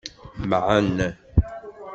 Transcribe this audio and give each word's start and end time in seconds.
Mɛen. 0.49 0.97